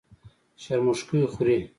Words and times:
شرموښکۍ 0.63 1.21
خوري. 1.33 1.57